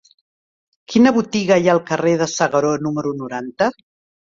[0.93, 3.71] Quina botiga hi ha al carrer de S'Agaró número noranta?